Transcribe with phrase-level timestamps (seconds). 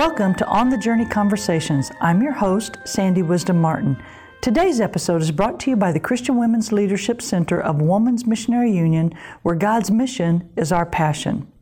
[0.00, 1.92] Welcome to On the Journey Conversations.
[2.00, 4.02] I'm your host, Sandy Wisdom Martin.
[4.40, 8.72] Today's episode is brought to you by the Christian Women's Leadership Center of Woman's Missionary
[8.72, 11.52] Union, where God's mission is our passion.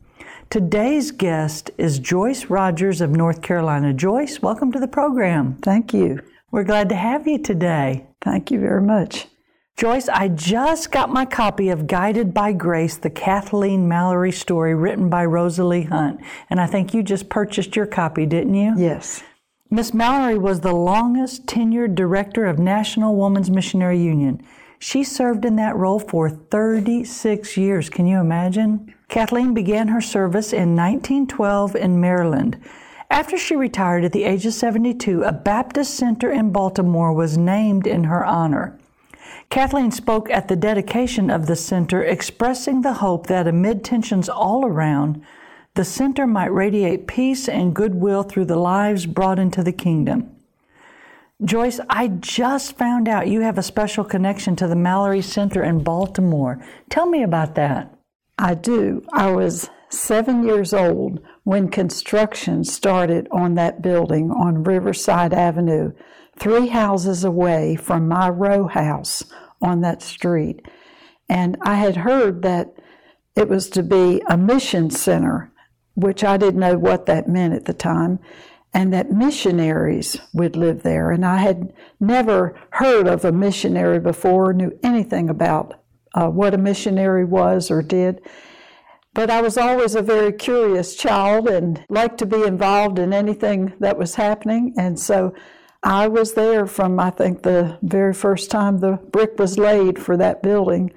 [0.49, 3.91] Today's guest is Joyce Rogers of North Carolina.
[3.91, 5.57] Joyce, welcome to the program.
[5.57, 6.21] Thank you.
[6.49, 8.07] We're glad to have you today.
[8.21, 9.27] Thank you very much.
[9.79, 15.09] Joyce, I just got my copy of Guided by Grace, the Kathleen Mallory story written
[15.09, 16.19] by Rosalie Hunt.
[16.49, 18.73] And I think you just purchased your copy, didn't you?
[18.75, 19.23] Yes.
[19.69, 24.41] Miss Mallory was the longest tenured director of National Woman's Missionary Union.
[24.79, 27.89] She served in that role for 36 years.
[27.89, 28.93] Can you imagine?
[29.07, 32.61] Kathleen began her service in 1912 in Maryland.
[33.09, 37.87] After she retired at the age of 72, a Baptist center in Baltimore was named
[37.87, 38.77] in her honor.
[39.49, 44.63] Kathleen spoke at the dedication of the center, expressing the hope that amid tensions all
[44.63, 45.23] around,
[45.73, 50.35] the center might radiate peace and goodwill through the lives brought into the kingdom.
[51.43, 55.83] Joyce, I just found out you have a special connection to the Mallory Center in
[55.83, 56.63] Baltimore.
[56.89, 57.97] Tell me about that.
[58.37, 59.03] I do.
[59.13, 65.93] I was seven years old when construction started on that building on Riverside Avenue
[66.39, 69.23] three houses away from my row house
[69.61, 70.65] on that street.
[71.27, 72.73] And I had heard that
[73.35, 75.51] it was to be a mission center,
[75.95, 78.19] which I didn't know what that meant at the time,
[78.73, 81.11] and that missionaries would live there.
[81.11, 85.73] And I had never heard of a missionary before, knew anything about
[86.13, 88.21] uh, what a missionary was or did.
[89.13, 93.73] But I was always a very curious child and liked to be involved in anything
[93.79, 94.73] that was happening.
[94.77, 95.33] And so
[95.83, 100.17] I was there from, I think, the very first time the brick was laid for
[100.17, 100.91] that building.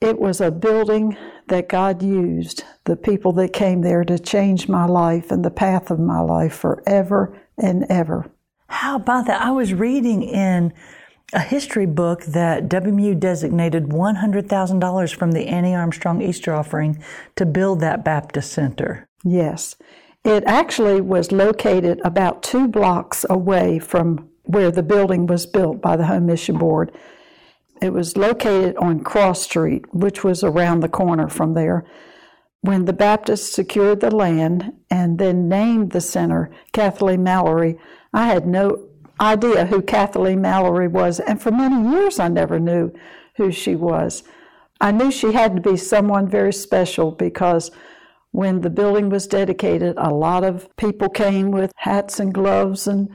[0.00, 1.16] It was a building
[1.48, 5.90] that God used, the people that came there to change my life and the path
[5.90, 8.30] of my life forever and ever.
[8.68, 9.42] How about that?
[9.42, 10.72] I was reading in
[11.32, 17.02] a history book that WMU designated $100,000 from the Annie Armstrong Easter offering
[17.36, 19.08] to build that Baptist Center.
[19.24, 19.76] Yes.
[20.24, 25.96] It actually was located about two blocks away from where the building was built by
[25.96, 26.92] the Home Mission Board.
[27.80, 31.84] It was located on Cross Street, which was around the corner from there.
[32.60, 37.76] When the Baptists secured the land and then named the center Kathleen Mallory,
[38.14, 38.88] I had no
[39.20, 42.92] idea who Kathleen Mallory was, and for many years I never knew
[43.36, 44.22] who she was.
[44.80, 47.72] I knew she had to be someone very special because
[48.32, 53.08] when the building was dedicated, a lot of people came with hats and gloves and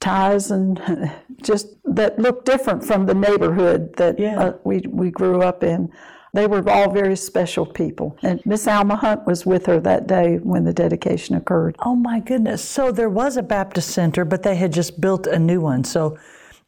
[0.00, 0.80] ties and
[1.42, 4.38] just that looked different from the neighborhood that yeah.
[4.38, 5.92] uh, we, we grew up in.
[6.32, 8.18] They were all very special people.
[8.22, 11.76] And Miss Alma Hunt was with her that day when the dedication occurred.
[11.78, 12.62] Oh my goodness.
[12.64, 15.84] So there was a Baptist center, but they had just built a new one.
[15.84, 16.18] So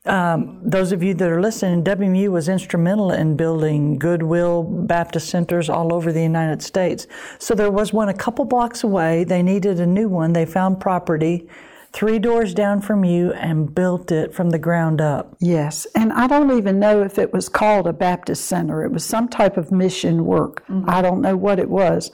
[0.09, 5.69] um, those of you that are listening, WMU was instrumental in building Goodwill Baptist centers
[5.69, 7.07] all over the United States.
[7.39, 9.25] So there was one a couple blocks away.
[9.25, 10.33] They needed a new one.
[10.33, 11.49] They found property
[11.93, 15.35] three doors down from you and built it from the ground up.
[15.41, 18.85] Yes, and I don't even know if it was called a Baptist center.
[18.85, 20.63] It was some type of mission work.
[20.69, 20.91] Mm-hmm.
[20.91, 22.11] I don't know what it was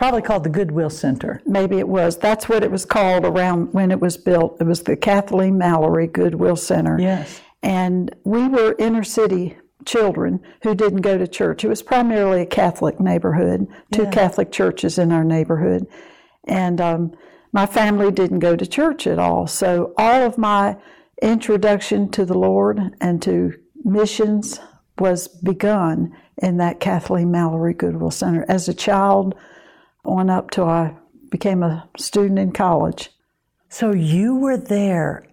[0.00, 1.42] probably called the Goodwill Center.
[1.44, 2.16] Maybe it was.
[2.16, 4.56] That's what it was called around when it was built.
[4.58, 6.98] It was the Kathleen Mallory Goodwill Center.
[6.98, 7.38] Yes.
[7.62, 11.64] And we were inner city children who didn't go to church.
[11.64, 14.10] It was primarily a Catholic neighborhood, two yeah.
[14.10, 15.86] Catholic churches in our neighborhood.
[16.48, 17.12] And um,
[17.52, 19.46] my family didn't go to church at all.
[19.46, 20.78] So all of my
[21.20, 23.52] introduction to the Lord and to
[23.84, 24.60] missions
[24.98, 28.46] was begun in that Kathleen Mallory Goodwill Center.
[28.48, 29.34] As a child,
[30.04, 30.96] on up till I
[31.30, 33.10] became a student in college.
[33.68, 35.24] So you were there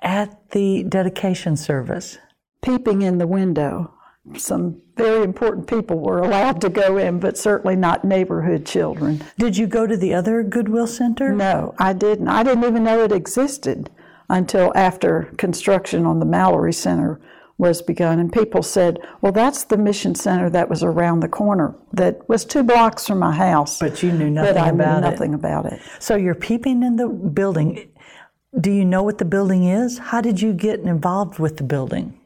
[0.00, 2.18] at the dedication service?
[2.62, 3.92] Peeping in the window.
[4.36, 9.22] Some very important people were allowed to go in, but certainly not neighborhood children.
[9.36, 11.32] Did you go to the other Goodwill Center?
[11.32, 12.28] No, I didn't.
[12.28, 13.90] I didn't even know it existed
[14.28, 17.20] until after construction on the Mallory Center
[17.62, 18.18] was begun.
[18.18, 22.44] And people said, well, that's the mission center that was around the corner that was
[22.44, 23.78] two blocks from my house.
[23.78, 25.80] But you knew nothing but I about knew nothing about it.
[26.00, 27.88] So you're peeping in the building.
[28.60, 29.98] Do you know what the building is?
[29.98, 32.18] How did you get involved with the building?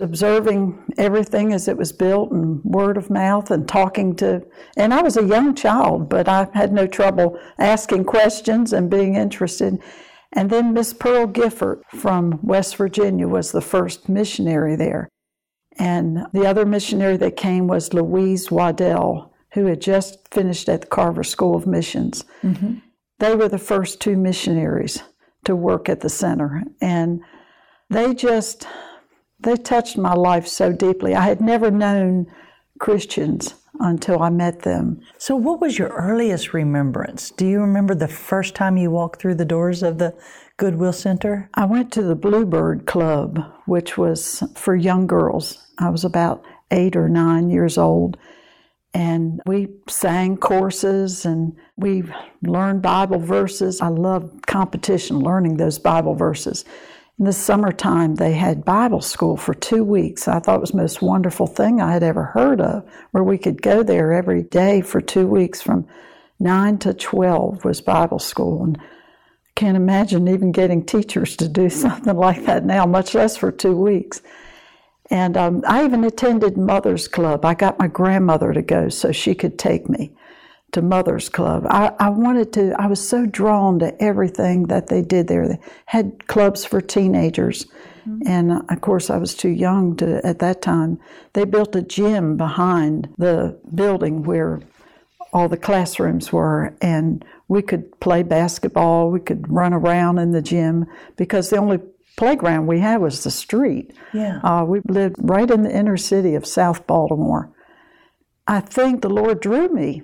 [0.00, 4.42] Observing everything as it was built and word of mouth and talking to,
[4.76, 9.16] and I was a young child, but I had no trouble asking questions and being
[9.16, 9.78] interested.
[10.32, 15.08] And then Miss Pearl Gifford from West Virginia was the first missionary there.
[15.78, 20.86] And the other missionary that came was Louise Waddell, who had just finished at the
[20.88, 22.24] Carver School of Missions.
[22.42, 22.78] Mm-hmm.
[23.20, 25.02] they were the first two missionaries
[25.44, 26.62] to work at the center.
[26.80, 27.20] And
[27.88, 28.66] they just,
[29.40, 31.14] they touched my life so deeply.
[31.14, 32.26] I had never known
[32.78, 35.00] Christians until I met them.
[35.18, 37.30] So, what was your earliest remembrance?
[37.30, 40.14] Do you remember the first time you walked through the doors of the
[40.56, 41.48] Goodwill Center?
[41.54, 45.66] I went to the Bluebird Club, which was for young girls.
[45.78, 48.16] I was about eight or nine years old.
[48.94, 52.04] And we sang courses and we
[52.42, 53.80] learned Bible verses.
[53.80, 56.64] I love competition, learning those Bible verses.
[57.18, 60.28] In the summertime, they had Bible school for two weeks.
[60.28, 63.38] I thought it was the most wonderful thing I had ever heard of, where we
[63.38, 65.88] could go there every day for two weeks from
[66.38, 68.62] 9 to 12 was Bible school.
[68.62, 73.36] And I can't imagine even getting teachers to do something like that now, much less
[73.36, 74.22] for two weeks.
[75.10, 77.44] And um, I even attended Mother's Club.
[77.44, 80.12] I got my grandmother to go so she could take me
[80.72, 81.66] to Mother's Club.
[81.68, 85.48] I, I wanted to, I was so drawn to everything that they did there.
[85.48, 87.66] They had clubs for teenagers.
[88.06, 88.22] Mm-hmm.
[88.26, 90.98] And uh, of course, I was too young to, at that time.
[91.32, 94.60] They built a gym behind the building where
[95.32, 96.74] all the classrooms were.
[96.82, 100.86] And we could play basketball, we could run around in the gym
[101.16, 101.78] because the only
[102.18, 103.94] playground we had was the street.
[104.12, 104.40] Yeah.
[104.42, 107.50] Uh, we lived right in the inner city of South Baltimore.
[108.46, 110.02] I think the Lord drew me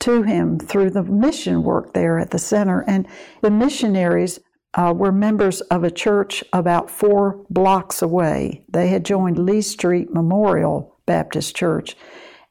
[0.00, 2.84] to Him through the mission work there at the center.
[2.86, 3.06] And
[3.42, 4.40] the missionaries
[4.74, 8.64] uh, were members of a church about four blocks away.
[8.68, 11.96] They had joined Lee Street Memorial Baptist Church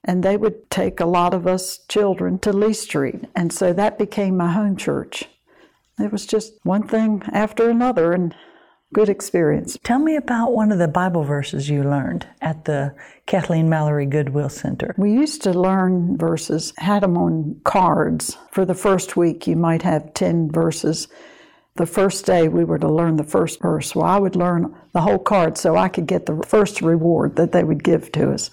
[0.04, 3.26] and they would take a lot of us children to Lee Street.
[3.36, 5.26] And so that became my home church.
[5.98, 8.36] It was just one thing after another and
[8.94, 9.78] good experience.
[9.84, 12.96] Tell me about one of the Bible verses you learned at the
[13.26, 14.94] Kathleen Mallory Goodwill Center.
[14.98, 18.38] We used to learn verses, had them on cards.
[18.52, 21.08] For the first week, you might have 10 verses.
[21.76, 23.96] The first day, we were to learn the first verse.
[23.96, 27.52] Well, I would learn the whole card so I could get the first reward that
[27.52, 28.52] they would give to us.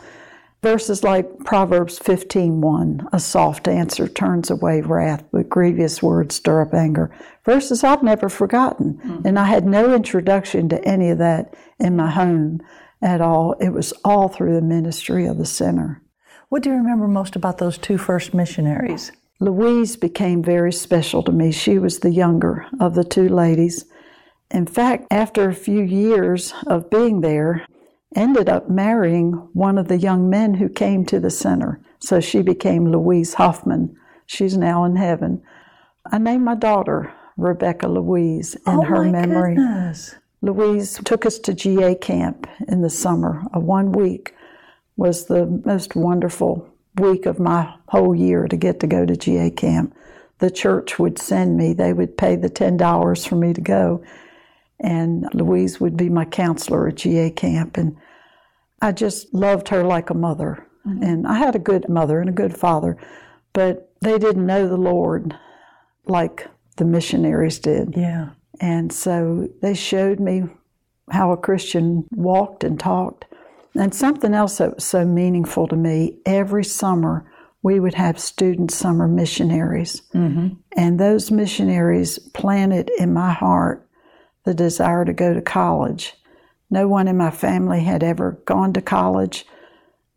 [0.62, 6.74] Verses like Proverbs 15:1, a soft answer turns away wrath, but grievous words stir up
[6.74, 7.10] anger.
[7.46, 9.00] Verses I've never forgotten.
[9.02, 9.26] Mm-hmm.
[9.26, 12.60] And I had no introduction to any of that in my home
[13.00, 13.54] at all.
[13.60, 16.02] It was all through the ministry of the center.
[16.50, 19.12] What do you remember most about those two first missionaries?
[19.40, 21.52] Louise became very special to me.
[21.52, 23.86] She was the younger of the two ladies.
[24.50, 27.66] In fact, after a few years of being there,
[28.14, 31.80] ended up marrying one of the young men who came to the center.
[32.00, 33.96] So she became Louise Hoffman.
[34.26, 35.42] She's now in heaven.
[36.10, 39.54] I named my daughter Rebecca Louise in oh her memory.
[39.54, 40.14] Goodness.
[40.42, 43.42] Louise took us to GA camp in the summer.
[43.52, 44.34] A one week
[44.96, 46.66] was the most wonderful
[46.96, 49.94] week of my whole year to get to go to GA camp.
[50.38, 54.02] The church would send me, they would pay the $10 for me to go
[54.80, 57.76] and Louise would be my counselor at GA camp.
[57.76, 57.96] And
[58.80, 60.66] I just loved her like a mother.
[60.86, 61.02] Mm-hmm.
[61.02, 62.96] And I had a good mother and a good father,
[63.52, 65.36] but they didn't know the Lord
[66.06, 67.94] like the missionaries did.
[67.96, 68.30] Yeah.
[68.60, 70.44] And so they showed me
[71.10, 73.26] how a Christian walked and talked.
[73.74, 77.30] And something else that was so meaningful to me every summer,
[77.62, 80.02] we would have student summer missionaries.
[80.14, 80.54] Mm-hmm.
[80.76, 83.86] And those missionaries planted in my heart
[84.44, 86.14] the desire to go to college.
[86.70, 89.44] No one in my family had ever gone to college,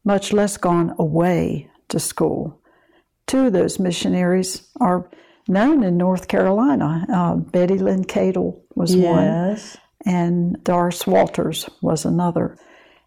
[0.04, 2.60] much less gone away to school.
[3.26, 5.10] Two of those missionaries are
[5.48, 7.06] known in North Carolina.
[7.12, 9.78] Uh, Betty Lynn Cadle was yes.
[10.06, 12.58] one, and Doris Walters was another.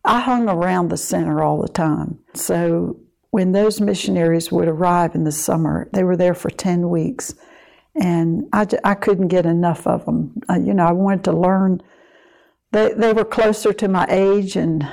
[0.05, 2.19] I hung around the center all the time.
[2.35, 2.99] So
[3.31, 7.35] when those missionaries would arrive in the summer, they were there for 10 weeks
[8.01, 10.35] and I, I couldn't get enough of them.
[10.49, 11.83] Uh, you know, I wanted to learn.
[12.73, 14.87] They, they were closer to my age and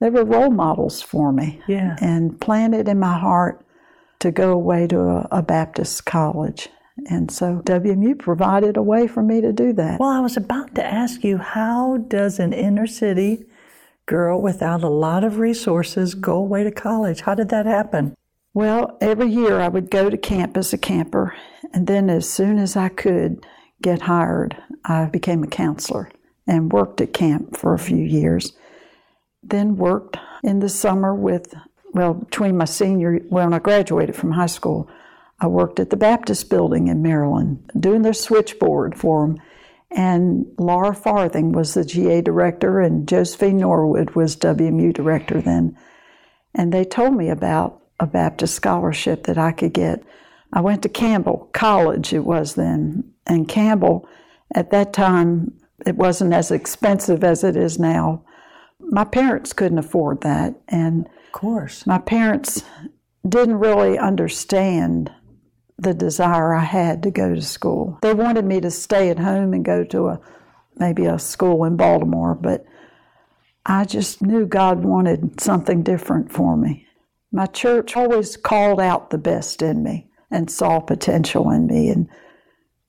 [0.00, 1.60] they were role models for me.
[1.66, 1.96] Yeah.
[2.00, 3.64] And planted in my heart
[4.20, 6.68] to go away to a, a Baptist college.
[7.06, 10.00] And so WMU provided a way for me to do that.
[10.00, 13.44] Well, I was about to ask you how does an inner city
[14.06, 17.20] girl without a lot of resources go away to college?
[17.20, 18.14] How did that happen?
[18.58, 21.32] Well, every year I would go to camp as a camper,
[21.72, 23.46] and then as soon as I could
[23.80, 26.10] get hired, I became a counselor
[26.44, 28.54] and worked at camp for a few years.
[29.44, 31.54] Then worked in the summer with,
[31.92, 34.90] well, between my senior, when I graduated from high school,
[35.38, 39.40] I worked at the Baptist building in Maryland, doing their switchboard for them.
[39.92, 45.78] And Laura Farthing was the GA director, and Josephine Norwood was WMU director then.
[46.56, 50.02] And they told me about a Baptist scholarship that I could get.
[50.52, 53.12] I went to Campbell College, it was then.
[53.26, 54.08] And Campbell,
[54.54, 55.52] at that time,
[55.86, 58.24] it wasn't as expensive as it is now.
[58.80, 60.54] My parents couldn't afford that.
[60.68, 62.62] And of course, my parents
[63.28, 65.12] didn't really understand
[65.76, 67.98] the desire I had to go to school.
[68.02, 70.20] They wanted me to stay at home and go to a
[70.76, 72.64] maybe a school in Baltimore, but
[73.66, 76.86] I just knew God wanted something different for me.
[77.32, 82.08] My church always called out the best in me and saw potential in me and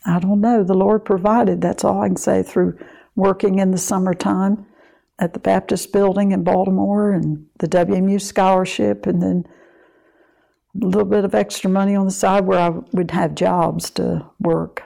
[0.06, 1.62] I don't know, the Lord provided.
[1.62, 2.78] That's all I can say through
[3.16, 4.66] working in the summertime
[5.20, 9.46] at the Baptist building in Baltimore and the WMU scholarship and then
[10.82, 14.26] a little bit of extra money on the side where I would have jobs to
[14.40, 14.84] work.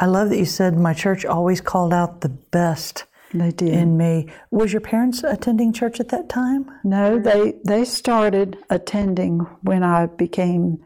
[0.00, 3.72] I love that you said my church always called out the best they did.
[3.74, 4.28] in me.
[4.50, 6.70] Was your parents attending church at that time?
[6.84, 10.82] No, they they started attending when I became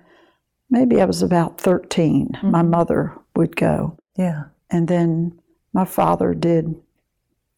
[0.71, 2.29] maybe I was about 13.
[2.35, 2.51] Mm-hmm.
[2.51, 3.97] My mother would go.
[4.17, 4.45] Yeah.
[4.71, 5.39] And then
[5.73, 6.75] my father did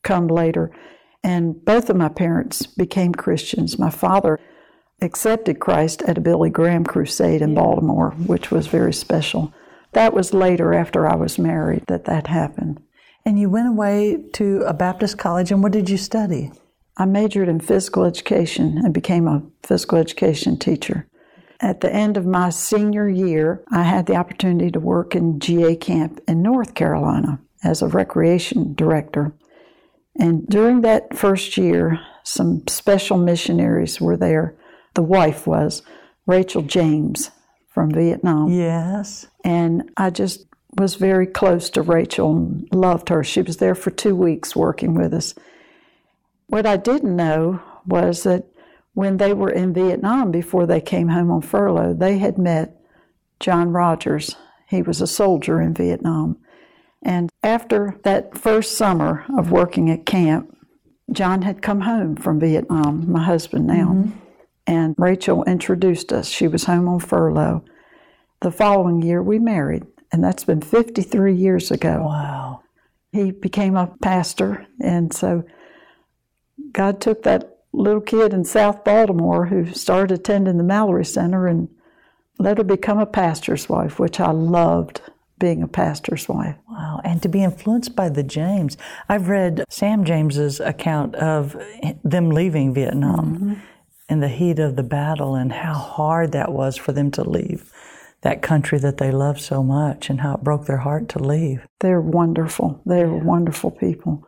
[0.02, 0.70] come later.
[1.24, 3.78] And both of my parents became Christians.
[3.78, 4.38] My father
[5.00, 9.52] accepted Christ at a Billy Graham crusade in Baltimore, which was very special.
[9.92, 12.82] That was later after I was married that that happened.
[13.28, 16.50] And you went away to a Baptist college, and what did you study?
[16.96, 21.06] I majored in physical education and became a physical education teacher.
[21.60, 25.76] At the end of my senior year, I had the opportunity to work in GA
[25.76, 29.34] camp in North Carolina as a recreation director.
[30.18, 34.56] And during that first year, some special missionaries were there
[34.94, 35.82] the wife was,
[36.26, 37.30] Rachel James
[37.68, 38.50] from Vietnam.
[38.50, 39.26] Yes.
[39.44, 43.24] And I just was very close to Rachel and loved her.
[43.24, 45.34] She was there for two weeks working with us.
[46.46, 48.44] What I didn't know was that
[48.94, 52.76] when they were in Vietnam before they came home on furlough, they had met
[53.40, 54.36] John Rogers.
[54.68, 56.38] He was a soldier in Vietnam.
[57.02, 60.54] And after that first summer of working at camp,
[61.12, 63.92] John had come home from Vietnam, my husband now.
[63.94, 64.18] Mm-hmm
[64.68, 66.28] and Rachel introduced us.
[66.28, 67.64] She was home on furlough.
[68.42, 72.02] The following year, we married, and that's been 53 years ago.
[72.04, 72.62] Wow.
[73.12, 75.44] He became a pastor, and so
[76.72, 81.68] God took that little kid in South Baltimore who started attending the Mallory Center and
[82.38, 85.00] let her become a pastor's wife, which I loved
[85.38, 86.56] being a pastor's wife.
[86.68, 88.76] Wow, and to be influenced by the James.
[89.08, 91.56] I've read Sam James's account of
[92.04, 93.36] them leaving Vietnam.
[93.36, 93.54] Mm-hmm
[94.08, 97.70] in the heat of the battle and how hard that was for them to leave
[98.22, 101.66] that country that they loved so much and how it broke their heart to leave.
[101.80, 102.80] They're wonderful.
[102.84, 104.26] They're wonderful people.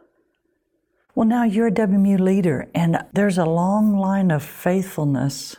[1.14, 5.56] Well, now you're a WMU leader, and there's a long line of faithfulness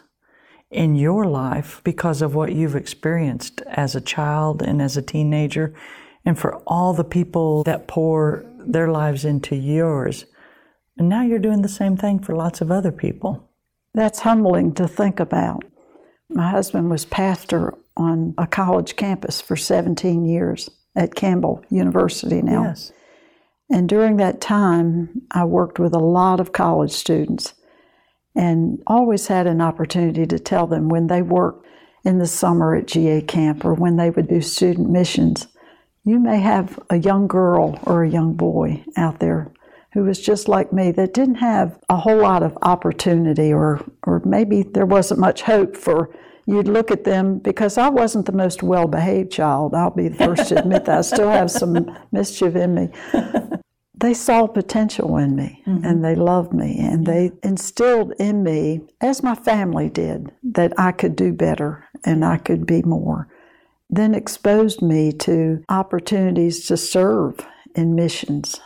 [0.70, 5.76] in your life because of what you've experienced as a child and as a teenager,
[6.24, 10.26] and for all the people that pour their lives into yours.
[10.98, 13.50] And now you're doing the same thing for lots of other people.
[13.94, 15.66] That's humbling to think about.
[16.30, 22.64] My husband was pastor on a college campus for 17 years at Campbell University now.
[22.64, 22.92] Yes.
[23.70, 27.54] And during that time, I worked with a lot of college students
[28.36, 31.66] and always had an opportunity to tell them when they worked
[32.04, 35.48] in the summer at GA camp or when they would do student missions,
[36.04, 39.54] you may have a young girl or a young boy out there
[39.94, 44.22] who was just like me that didn't have a whole lot of opportunity or or
[44.26, 46.10] maybe there wasn't much hope for
[46.46, 49.74] you'd look at them because I wasn't the most well behaved child.
[49.74, 50.98] I'll be the first to admit that.
[51.00, 52.90] I still have some mischief in me.
[53.94, 55.86] They saw potential in me mm-hmm.
[55.86, 60.92] and they loved me and they instilled in me, as my family did, that I
[60.92, 63.28] could do better and I could be more.
[63.92, 67.46] Then exposed me to opportunities to serve
[67.76, 68.60] in missions.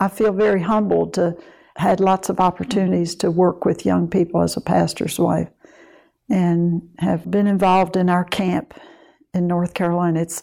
[0.00, 1.36] I feel very humbled to
[1.76, 5.48] had lots of opportunities to work with young people as a pastor's wife
[6.32, 8.74] and have been involved in our camp
[9.34, 10.22] in North Carolina.
[10.22, 10.42] It's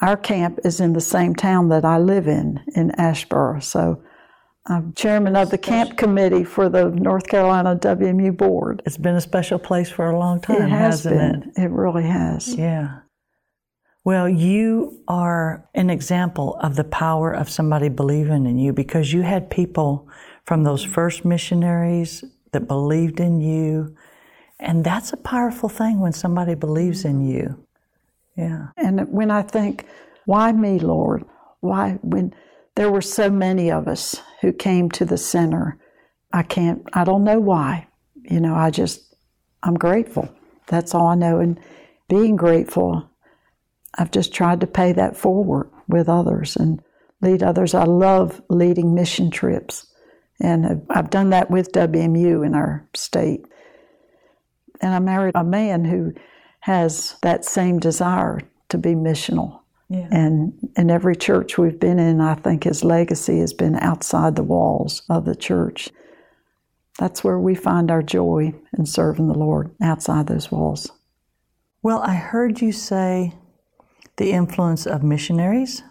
[0.00, 3.62] our camp is in the same town that I live in in Asheboro.
[3.62, 4.02] So
[4.66, 8.82] I'm chairman of the camp committee for the North Carolina WMU board.
[8.86, 11.52] It's been a special place for a long time, it has hasn't been.
[11.56, 11.66] it?
[11.66, 12.54] It really has.
[12.54, 13.00] Yeah.
[14.04, 19.22] Well, you are an example of the power of somebody believing in you because you
[19.22, 20.08] had people
[20.44, 23.96] from those first missionaries that believed in you.
[24.60, 27.64] And that's a powerful thing when somebody believes in you.
[28.36, 28.68] Yeah.
[28.76, 29.86] And when I think,
[30.26, 31.24] why me, Lord?
[31.60, 32.34] Why, when
[32.74, 35.78] there were so many of us who came to the center,
[36.32, 37.88] I can't, I don't know why.
[38.22, 39.14] You know, I just,
[39.62, 40.28] I'm grateful.
[40.66, 41.40] That's all I know.
[41.40, 41.60] And
[42.08, 43.08] being grateful,
[43.96, 46.82] I've just tried to pay that forward with others and
[47.20, 47.74] lead others.
[47.74, 49.86] I love leading mission trips,
[50.40, 53.46] and I've done that with WMU in our state.
[54.80, 56.14] And I married a man who
[56.60, 58.40] has that same desire
[58.70, 59.60] to be missional.
[59.88, 60.08] Yeah.
[60.10, 64.42] And in every church we've been in, I think his legacy has been outside the
[64.42, 65.90] walls of the church.
[66.98, 70.90] That's where we find our joy in serving the Lord, outside those walls.
[71.82, 73.34] Well, I heard you say
[74.16, 75.82] the influence of missionaries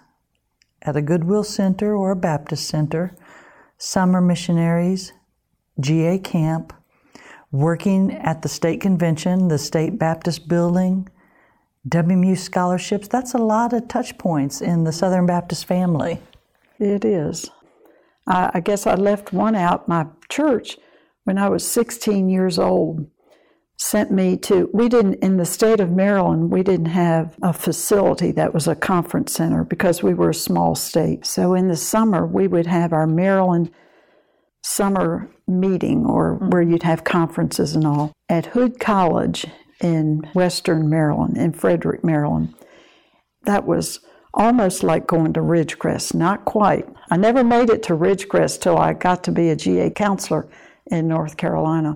[0.82, 3.16] at a Goodwill Center or a Baptist Center,
[3.78, 5.14] summer missionaries,
[5.80, 6.74] GA camp,
[7.54, 11.08] working at the state convention, the state Baptist building,
[11.88, 13.08] WMU scholarships.
[13.08, 16.20] That's a lot of touch points in the Southern Baptist family.
[16.80, 17.52] It is.
[18.26, 19.88] I, I guess I left one out.
[19.88, 20.78] My church,
[21.26, 23.06] when I was 16 years old,
[23.78, 28.32] sent me to, we didn't, in the state of Maryland, we didn't have a facility
[28.32, 31.24] that was a conference center because we were a small state.
[31.24, 33.70] So in the summer, we would have our Maryland
[34.64, 39.46] summer meeting or where you'd have conferences and all at Hood College
[39.82, 42.54] in Western Maryland, in Frederick, Maryland.
[43.44, 44.00] That was
[44.34, 46.88] almost like going to Ridgecrest, not quite.
[47.12, 50.48] I never made it to Ridgecrest till I got to be a GA counselor
[50.88, 51.96] in North Carolina.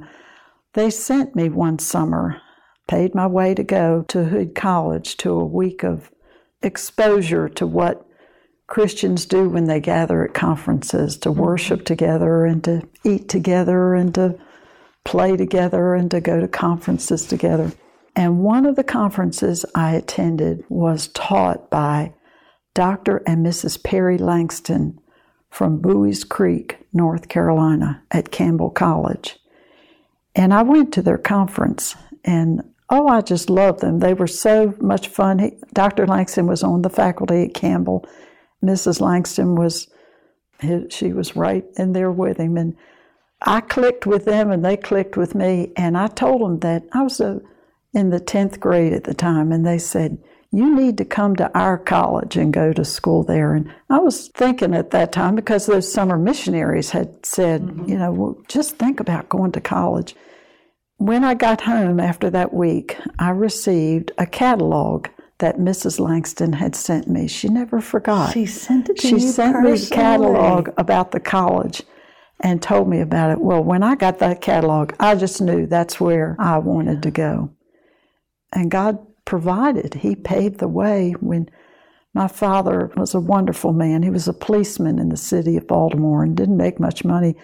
[0.74, 2.42] They sent me one summer,
[2.88, 6.12] paid my way to go to Hood College to a week of
[6.62, 8.07] exposure to what
[8.68, 14.14] Christians do when they gather at conferences to worship together and to eat together and
[14.16, 14.38] to
[15.06, 17.72] play together and to go to conferences together.
[18.16, 22.14] And one of the conferences I attended was taught by
[22.74, 23.24] Dr.
[23.26, 23.82] and Mrs.
[23.82, 25.00] Perry Langston
[25.50, 29.40] from Buies Creek, North Carolina, at Campbell College.
[30.36, 34.00] And I went to their conference, and oh, I just loved them.
[34.00, 35.40] They were so much fun.
[35.40, 36.06] He, Dr.
[36.06, 38.06] Langston was on the faculty at Campbell.
[38.64, 39.02] Mrs.
[39.02, 39.88] Langston was,
[40.90, 42.58] she was right in there with him.
[42.58, 42.76] And
[43.42, 45.72] I clicked with them, and they clicked with me.
[45.76, 47.42] And I told them that I was a,
[47.94, 50.18] in the 10th grade at the time, and they said,
[50.52, 53.54] you need to come to our college and go to school there.
[53.54, 57.90] And I was thinking at that time, because those summer missionaries had said, mm-hmm.
[57.90, 60.16] you know, well, just think about going to college.
[60.98, 65.10] When I got home after that week, I received a catalog
[65.40, 66.00] that Mrs.
[66.00, 67.28] Langston had sent me.
[67.28, 68.34] She never forgot.
[68.34, 71.84] She sent it to she sent me a catalog about the college
[72.40, 73.40] and told me about it.
[73.40, 77.52] Well, when I got that catalog, I just knew that's where I wanted to go.
[78.54, 79.96] And God provided.
[79.96, 81.50] He paved the way when
[82.14, 84.02] my father was a wonderful man.
[84.02, 87.36] He was a policeman in the city of Baltimore and didn't make much money.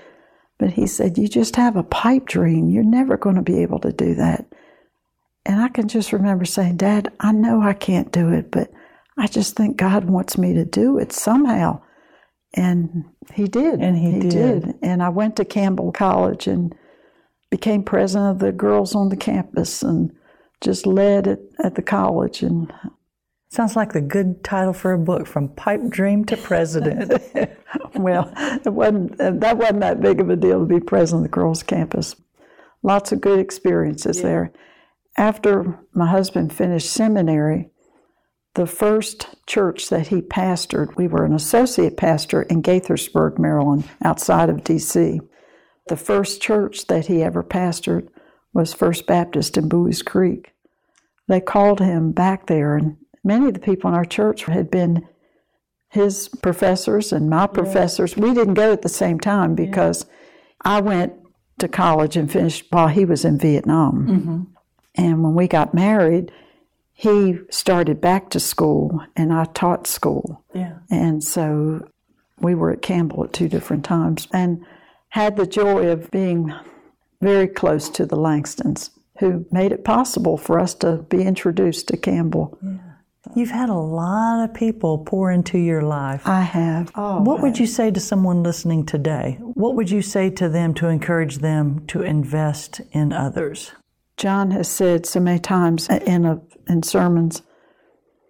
[0.58, 2.70] But he said, You just have a pipe dream.
[2.70, 4.46] You're never going to be able to do that.
[5.74, 8.72] Can just remember saying, Dad, I know I can't do it, but
[9.18, 11.82] I just think God wants me to do it somehow.
[12.54, 13.80] And he did.
[13.80, 14.64] And he, he did.
[14.64, 14.76] did.
[14.82, 16.76] And I went to Campbell College and
[17.50, 20.12] became president of the girls on the campus and
[20.62, 22.44] just led at, at the college.
[22.44, 22.72] And
[23.54, 27.12] Sounds like the good title for a book, From Pipe Dream to President.
[27.94, 31.36] well, it wasn't, that wasn't that big of a deal to be president of the
[31.36, 32.16] girls' campus.
[32.82, 34.24] Lots of good experiences yeah.
[34.24, 34.54] there.
[35.18, 37.70] After my husband finished seminary,
[38.56, 44.50] the first church that he pastored, we were an associate pastor in Gaithersburg, Maryland, outside
[44.50, 45.22] of D.C.
[45.88, 48.08] The first church that he ever pastored
[48.54, 50.54] was First Baptist in Buies Creek.
[51.28, 55.08] They called him back there, and many of the people in our church had been
[55.90, 58.18] his professors and my professors.
[58.18, 60.78] We didn't go at the same time because yeah.
[60.78, 61.14] I went
[61.60, 64.08] to college and finished while he was in Vietnam.
[64.08, 64.53] Mm-hmm.
[64.96, 66.32] And when we got married,
[66.94, 70.44] he started back to school and I taught school.
[70.54, 70.78] Yeah.
[70.92, 71.88] And so
[72.40, 74.64] we were at Campbell at two different times and
[75.10, 76.54] had the joy of being
[77.22, 81.98] very close to the Langstons who made it possible for us to be introduced to
[81.98, 82.58] Campbell.
[82.64, 82.78] Yeah.
[83.36, 86.28] You've had a lot of people pour into your life.
[86.28, 86.92] I have.
[86.94, 89.38] Oh, what would you say to someone listening today?
[89.40, 93.72] What would you say to them to encourage them to invest in others?
[94.18, 97.42] John has said so many times in, a, in sermons,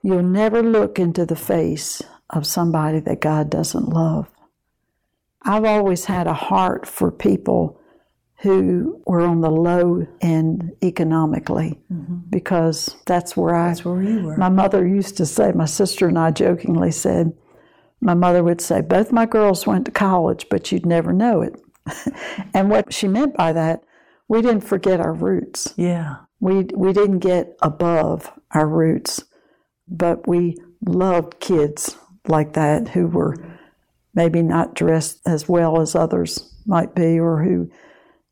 [0.01, 4.29] you'll never look into the face of somebody that God doesn't love.
[5.43, 7.79] I've always had a heart for people
[8.43, 12.17] who were on the low end economically mm-hmm.
[12.29, 14.37] because that's where I that's where you were.
[14.37, 17.33] My mother used to say, my sister and I jokingly said,
[18.01, 21.55] my mother would say, both my girls went to college, but you'd never know it.
[22.53, 23.83] and what she meant by that
[24.27, 25.73] we didn't forget our roots.
[25.77, 26.17] Yeah.
[26.39, 29.23] We, we didn't get above our roots,
[29.87, 31.95] but we loved kids
[32.27, 33.35] like that who were
[34.13, 37.69] maybe not dressed as well as others might be or who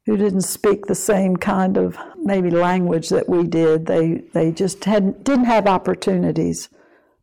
[0.06, 3.86] who didn't speak the same kind of maybe language that we did.
[3.86, 6.70] They they just had didn't have opportunities.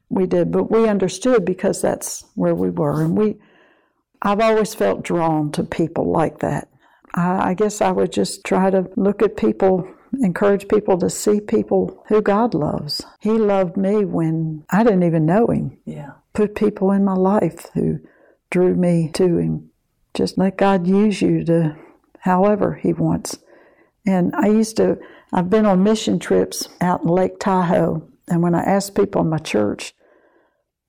[0.09, 3.37] We did, but we understood because that's where we were, and we.
[4.23, 6.69] I've always felt drawn to people like that.
[7.19, 9.89] I, I guess I would just try to look at people,
[10.23, 13.05] encourage people to see people who God loves.
[13.21, 15.79] He loved me when I didn't even know Him.
[15.85, 16.13] Yeah.
[16.33, 17.99] Put people in my life who
[18.51, 19.71] drew me to Him.
[20.15, 21.77] Just let God use you to
[22.21, 23.39] however He wants.
[24.07, 24.99] And I used to,
[25.33, 28.09] I've been on mission trips out in Lake Tahoe.
[28.29, 29.93] And when I asked people in my church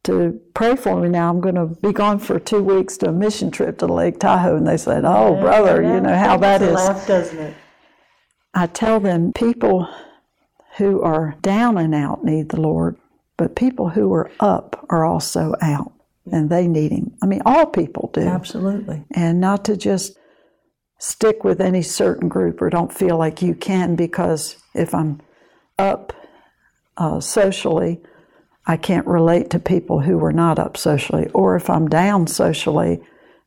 [0.03, 3.11] to pray for me now, I'm going to be gone for two weeks to a
[3.11, 4.55] mission trip to Lake Tahoe.
[4.55, 6.73] And they said, Oh, yeah, brother, you know how that is.
[6.73, 7.53] Laugh, doesn't it?
[8.53, 9.87] I tell them people
[10.77, 12.97] who are down and out need the Lord,
[13.37, 15.91] but people who are up are also out
[16.31, 17.11] and they need Him.
[17.21, 18.21] I mean, all people do.
[18.21, 19.03] Absolutely.
[19.11, 20.17] And not to just
[20.97, 25.21] stick with any certain group or don't feel like you can because if I'm
[25.77, 26.13] up
[26.97, 28.01] uh, socially,
[28.65, 31.27] I can't relate to people who are not up socially.
[31.33, 32.99] Or if I'm down socially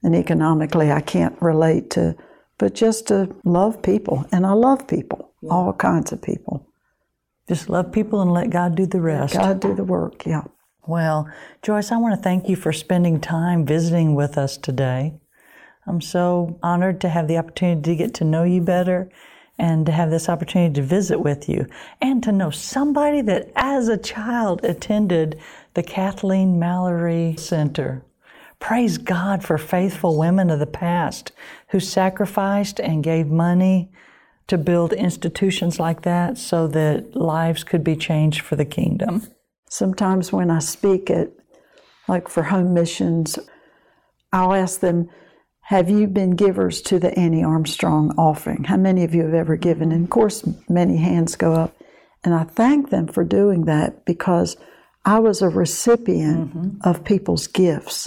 [0.02, 2.16] and economically, I can't relate to,
[2.58, 4.26] but just to love people.
[4.32, 5.50] And I love people, yeah.
[5.52, 6.66] all kinds of people.
[7.48, 9.34] Just love people and let God do the rest.
[9.34, 10.42] God do the work, yeah.
[10.86, 11.28] Well,
[11.62, 15.14] Joyce, I want to thank you for spending time visiting with us today.
[15.86, 19.08] I'm so honored to have the opportunity to get to know you better
[19.62, 21.64] and to have this opportunity to visit with you
[22.00, 25.40] and to know somebody that as a child attended
[25.74, 28.04] the Kathleen Mallory Center.
[28.58, 31.30] Praise God for faithful women of the past
[31.68, 33.88] who sacrificed and gave money
[34.48, 39.28] to build institutions like that so that lives could be changed for the kingdom.
[39.70, 41.30] Sometimes when I speak at,
[42.08, 43.38] like for home missions,
[44.32, 45.08] I'll ask them,
[45.62, 48.64] have you been givers to the Annie Armstrong offering?
[48.64, 49.92] How many of you have ever given?
[49.92, 51.74] And of course, many hands go up.
[52.24, 54.56] And I thank them for doing that because
[55.04, 56.88] I was a recipient mm-hmm.
[56.88, 58.06] of people's gifts,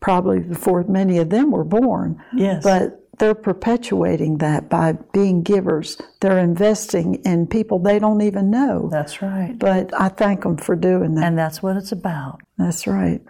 [0.00, 2.22] probably before many of them were born.
[2.34, 2.62] Yes.
[2.62, 6.00] But they're perpetuating that by being givers.
[6.20, 8.88] They're investing in people they don't even know.
[8.90, 9.58] That's right.
[9.58, 11.24] But I thank them for doing that.
[11.24, 12.40] And that's what it's about.
[12.56, 13.22] That's right.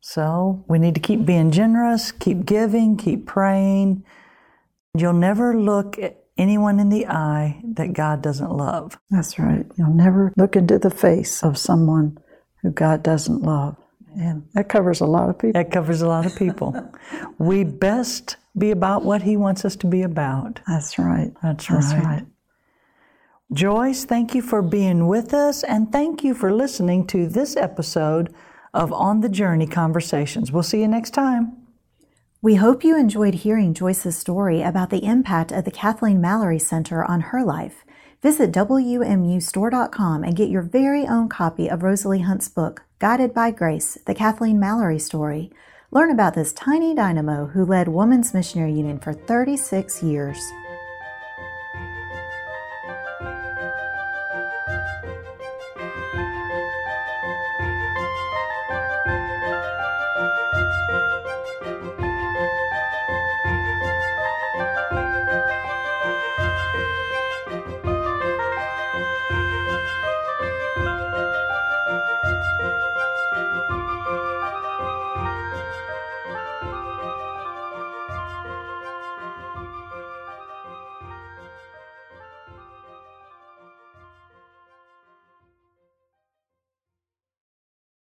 [0.00, 4.04] So we need to keep being generous, keep giving, keep praying.
[4.96, 8.98] You'll never look at anyone in the eye that God doesn't love.
[9.10, 9.66] That's right.
[9.76, 12.18] You'll never look into the face of someone
[12.62, 13.76] who God doesn't love.
[14.16, 15.62] And that covers a lot of people.
[15.62, 16.92] That covers a lot of people.
[17.38, 20.60] we best be about what He wants us to be about.
[20.66, 21.32] That's right.
[21.42, 22.04] That's, That's right.
[22.04, 22.26] right.
[23.52, 28.32] Joyce, thank you for being with us and thank you for listening to this episode
[28.72, 30.52] of On the Journey Conversations.
[30.52, 31.56] We'll see you next time.
[32.42, 37.04] We hope you enjoyed hearing Joyce's story about the impact of the Kathleen Mallory Center
[37.04, 37.84] on her life.
[38.22, 43.98] Visit WMUstore.com and get your very own copy of Rosalie Hunt's book, Guided by Grace
[44.06, 45.50] The Kathleen Mallory Story.
[45.90, 50.52] Learn about this tiny dynamo who led Women's Missionary Union for 36 years.